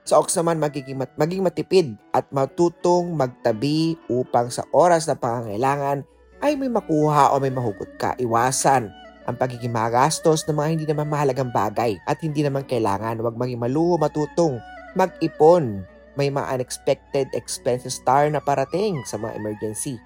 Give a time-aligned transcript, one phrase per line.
[0.06, 6.06] Sa Ox naman, magiging, mat- maging matipid at matutong magtabi upang sa oras na pangangailangan
[6.44, 8.12] ay may makuha o may mahugot ka.
[8.20, 8.92] Iwasan
[9.24, 13.16] ang pagiging magastos ng mga hindi naman mahalagang bagay at hindi naman kailangan.
[13.24, 14.60] Huwag maging maluho, matutong
[14.92, 15.80] mag-ipon.
[16.20, 19.96] May mga unexpected expenses star na parating sa mga emergency.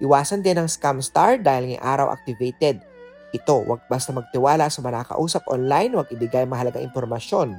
[0.00, 2.80] Iwasan din ang scam star dahil ngayong araw activated
[3.32, 7.56] ito, wag basta magtiwala sa manakausap online, wag ibigay mahalagang impormasyon.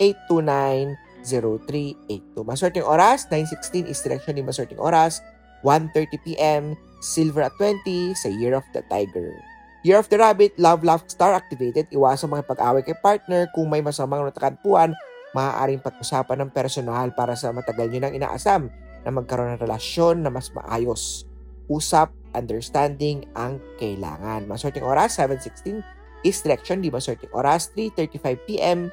[0.00, 2.42] 829 0382.
[2.42, 5.22] Maswerteng oras, 9.16 is direction ni maswerteng oras,
[5.62, 9.30] 1.30pm, silver at 20 sa Year of the Tiger.
[9.82, 13.82] Year of the Rabbit, Love Love Star activated, iwasan mga pag-away kay partner kung may
[13.82, 14.94] masamang natakadpuan,
[15.32, 18.62] maaaring pag-usapan ng personal para sa matagal nyo nang inaasam
[19.02, 21.26] na magkaroon ng relasyon na mas maayos.
[21.66, 24.44] Usap, understanding ang kailangan.
[24.48, 25.80] Maswerteng oras, 7.16
[26.22, 28.92] is direction, di maswerteng oras, 3.35pm,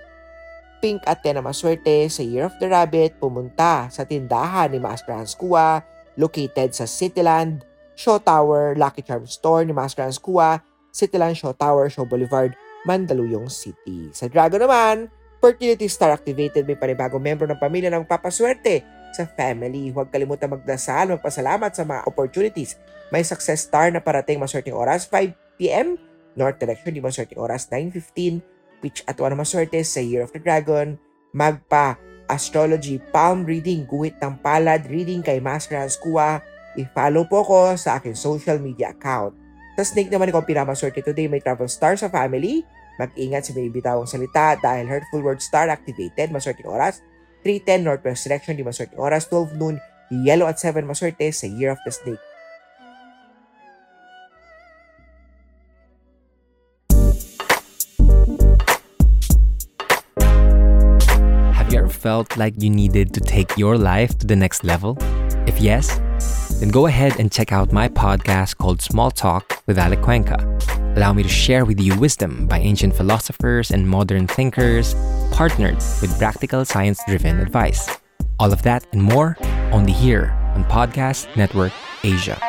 [0.80, 5.36] pink at yan na maswerte sa Year of the Rabbit, pumunta sa tindahan ni Hans
[5.36, 5.84] Kua,
[6.16, 7.64] located sa Cityland,
[8.00, 12.56] Show Tower, Lucky Charm Store ni Hans Kua, Cityland Show Tower, Show Boulevard,
[12.88, 14.10] Mandaluyong City.
[14.16, 18.84] Sa Dragon naman, Fertility Star activated, may panibagong membro ng pamilya ng papaswerte
[19.16, 19.90] sa family.
[19.90, 22.76] Huwag kalimutan magdasal, magpasalamat sa mga opportunities.
[23.10, 25.98] May success star na parating maswerteng oras 5pm,
[26.38, 30.96] North Direction, di maswerteng oras 9.15 which at wala maswerte sa Year of the Dragon,
[31.36, 36.40] magpa astrology palm reading, guhit ng palad reading kay Master Hans Kua.
[36.78, 39.36] I-follow po ko sa aking social media account.
[39.76, 42.64] Sa Snake naman ko pinamaswerte today may travel star sa family.
[43.00, 46.36] Mag-ingat sa may bitawang salita dahil hurtful word star activated.
[46.36, 47.00] Maswerte oras
[47.48, 49.80] 3.10 Northwest Direction, di maswerte oras 12 noon.
[50.12, 52.20] Yellow at 7 maswerte sa Year of the Snake.
[61.56, 64.98] Have you ever felt like you needed to take your life to the next level?
[65.48, 65.96] If yes,
[66.60, 70.36] then go ahead and check out my podcast called Small Talk with Alec Cuenca.
[70.98, 74.98] Allow me to share with you wisdom by ancient philosophers and modern thinkers,
[75.30, 77.86] partnered with practical science driven advice.
[78.42, 79.38] All of that and more
[79.70, 81.70] only here on Podcast Network
[82.02, 82.42] Asia.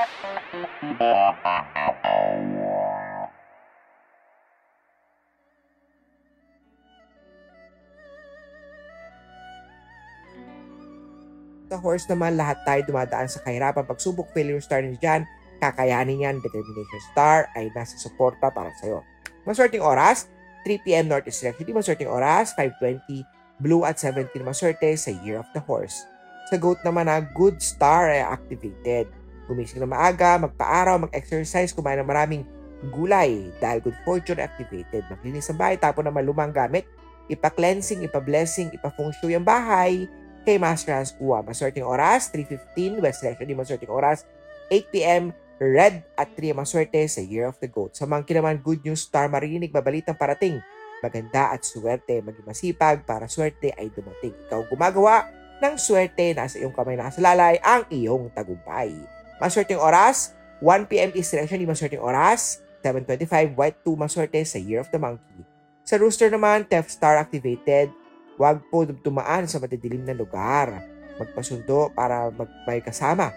[11.68, 15.28] Sa horse naman, lahat tayo dumadaan sa kahirapan, pagsubok, failure star ni dyan,
[15.60, 19.04] kakayanin yan, determination star ay nasa suporta para sa'yo.
[19.44, 20.32] Maswerteng oras,
[20.64, 21.68] 3pm Northeast Direction.
[21.68, 23.22] Di maswerteng oras, 5.20,
[23.60, 26.08] blue at 17 maswerte sa Year of the Horse.
[26.48, 29.06] Sa goat naman na good star ay activated.
[29.46, 32.42] Gumising na maaga, magpa-araw, mag-exercise, kumain ng maraming
[32.88, 35.04] gulay dahil good fortune activated.
[35.12, 36.88] Maglinis ng bahay, tapon ng malumang gamit,
[37.28, 40.08] ipa-cleansing, ipa-blessing, ipa-feng shui ang bahay
[40.48, 41.44] kay Master Hans Kua.
[41.44, 44.24] Maswerteng oras, 3.15, West Selection di maswerteng oras,
[44.72, 47.92] 8pm, Red at 3 maswerte sa Year of the Goat.
[47.92, 50.56] Sa mga naman, good news star marinig, babalitang parating.
[51.04, 54.32] Maganda at swerte, maging masipag para swerte ay dumating.
[54.48, 55.28] Ikaw gumagawa
[55.60, 58.96] ng swerte, nasa iyong kamay nakasalalay ang iyong tagumpay.
[59.36, 60.32] Maswerteng oras,
[60.64, 65.44] 1pm is selection, di maswerteng oras, 7.25, White 2 maswerte sa Year of the Monkey.
[65.84, 67.92] Sa Rooster naman, Theft Star activated,
[68.40, 70.80] Huwag po tumaan sa madidilim na lugar.
[71.20, 72.48] Magpasundo para mag
[72.80, 73.36] kasama.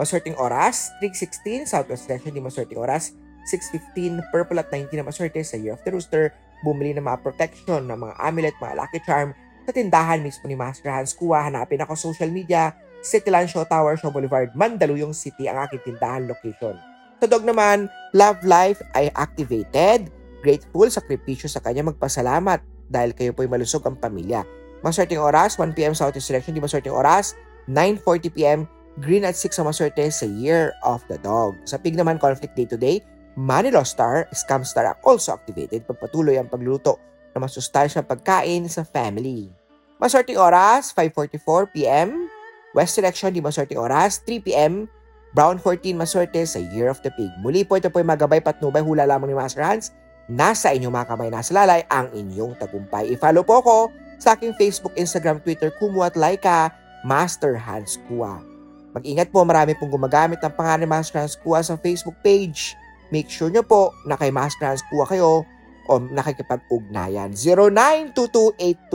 [0.00, 3.12] Maswerteng oras, 3.16, Southwest Selection, di maswerteng oras,
[3.52, 6.32] 6.15, Purple at 19 na maswerte sa Year of the Rooster,
[6.64, 9.36] bumili ng mga protection, ng mga amulet, mga lucky charm,
[9.68, 11.44] sa tindahan mismo ni Master Hans Kua.
[11.44, 12.72] Hanapin ako social media,
[13.04, 16.80] Cityland Show Tower, Show Boulevard, Mandaluyong City, ang aking tindahan location.
[17.20, 17.84] Sa dog naman,
[18.16, 20.08] Love Life ay activated.
[20.40, 24.48] Grateful, sakripisyo sa kanya, magpasalamat dahil kayo po'y malusog ang pamilya.
[24.80, 27.36] Maswerteng oras, 1pm sa auto selection, di maswerteng oras,
[27.68, 28.64] 9.40pm,
[29.00, 31.56] green at 6 ang maswerte sa Year of the Dog.
[31.64, 33.00] Sa pig naman, conflict day to day,
[33.34, 35.88] Manilo Star, Scam Star also activated.
[35.88, 37.00] Pagpatuloy ang pagluto
[37.32, 39.48] na masustansya pagkain sa family.
[39.96, 42.28] Maswerteng oras, 5.44pm.
[42.76, 44.86] West Selection, di maswerteng oras, 3pm.
[45.30, 47.30] Brown 14, maswerte sa Year of the Pig.
[47.40, 49.94] Muli po ito po yung magabay patnubay hula lamang ni Master Hans
[50.30, 53.10] nasa inyong mga kamay, nasa lalay ang inyong tagumpay.
[53.10, 53.76] I-follow po ko
[54.22, 56.70] sa aking Facebook, Instagram, Twitter, Kumu at Laika,
[57.02, 58.49] Master Hans Kua.
[58.90, 62.74] Mag-ingat po, marami pong gumagamit ng pangalan Hans Kua sa Facebook page.
[63.14, 65.46] Make sure nyo po na kay Master Hans Kua kayo
[65.90, 67.34] o nakikipag-ugnayan.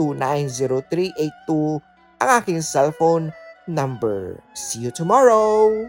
[0.00, 1.80] 0922-829-0382
[2.16, 3.32] ang aking cellphone
[3.68, 4.40] number.
[4.56, 5.88] See you tomorrow!